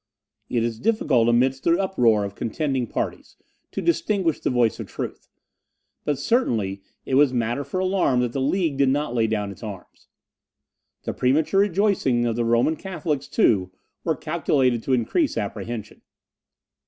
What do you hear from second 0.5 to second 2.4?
is difficult, amidst the uproar of